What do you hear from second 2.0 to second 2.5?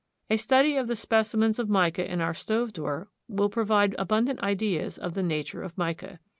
in our